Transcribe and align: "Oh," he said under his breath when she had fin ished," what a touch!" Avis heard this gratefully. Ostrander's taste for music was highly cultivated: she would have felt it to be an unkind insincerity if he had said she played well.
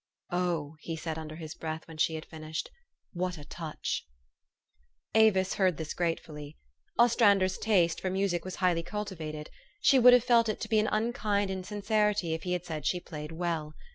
"Oh," 0.31 0.77
he 0.79 0.95
said 0.95 1.19
under 1.19 1.35
his 1.35 1.53
breath 1.53 1.87
when 1.87 1.97
she 1.99 2.15
had 2.15 2.25
fin 2.25 2.41
ished," 2.41 2.69
what 3.13 3.37
a 3.37 3.45
touch!" 3.45 4.03
Avis 5.23 5.53
heard 5.53 5.77
this 5.77 5.93
gratefully. 5.93 6.57
Ostrander's 6.97 7.59
taste 7.59 8.01
for 8.01 8.09
music 8.09 8.43
was 8.43 8.55
highly 8.55 8.81
cultivated: 8.81 9.51
she 9.79 9.99
would 9.99 10.13
have 10.13 10.23
felt 10.23 10.49
it 10.49 10.59
to 10.61 10.69
be 10.69 10.79
an 10.79 10.89
unkind 10.91 11.51
insincerity 11.51 12.33
if 12.33 12.41
he 12.41 12.53
had 12.53 12.65
said 12.65 12.87
she 12.87 12.99
played 12.99 13.31
well. 13.31 13.75